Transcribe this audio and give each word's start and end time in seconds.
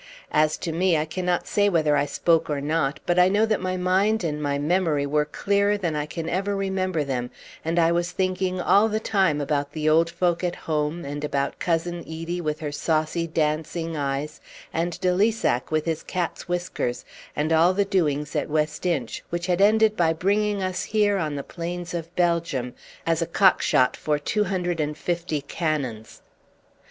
As 0.31 0.57
to 0.57 0.71
me, 0.71 0.97
I 0.97 1.05
cannot 1.05 1.45
say 1.45 1.69
whether 1.69 1.95
I 1.95 2.07
spoke 2.07 2.49
or 2.49 2.59
not, 2.59 2.99
but 3.05 3.19
I 3.19 3.29
know 3.29 3.45
that 3.45 3.61
my 3.61 3.77
mind 3.77 4.23
and 4.23 4.41
my 4.41 4.57
memory 4.57 5.05
were 5.05 5.25
clearer 5.25 5.77
than 5.77 5.95
I 5.95 6.07
can 6.07 6.27
ever 6.27 6.55
remember 6.55 7.03
them, 7.03 7.29
and 7.63 7.77
I 7.77 7.91
was 7.91 8.09
thinking 8.09 8.59
all 8.59 8.89
the 8.89 8.99
time 8.99 9.39
about 9.39 9.73
the 9.73 9.87
old 9.87 10.09
folk 10.09 10.43
at 10.43 10.55
home, 10.55 11.05
and 11.05 11.23
about 11.23 11.59
Cousin 11.59 11.99
Edie 11.99 12.41
with 12.41 12.59
her 12.61 12.71
saucy, 12.71 13.27
dancing 13.27 13.95
eyes, 13.95 14.41
and 14.73 14.99
de 15.01 15.13
Lissac 15.13 15.69
with 15.69 15.85
his 15.85 16.01
cat's 16.01 16.47
whiskers, 16.47 17.05
and 17.35 17.53
all 17.53 17.71
the 17.75 17.85
doings 17.85 18.35
at 18.35 18.49
West 18.49 18.87
Inch, 18.87 19.23
which 19.29 19.45
had 19.45 19.61
ended 19.61 19.95
by 19.95 20.13
bringing 20.13 20.63
us 20.63 20.81
here 20.83 21.19
on 21.19 21.35
the 21.35 21.43
plains 21.43 21.93
of 21.93 22.09
Belgium 22.15 22.73
as 23.05 23.21
a 23.21 23.27
cockshot 23.27 23.95
for 23.95 24.17
two 24.17 24.45
hundred 24.45 24.79
and 24.79 24.97
fifty 24.97 25.41
cannons. 25.41 26.23